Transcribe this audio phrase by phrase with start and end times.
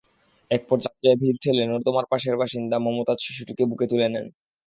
[0.51, 4.25] একপর্যায়ে ভিড় ঠেলে নর্দমার পাশের বাসিন্দা মমতাজ শিশুটিকে বুকে তুলে নেন।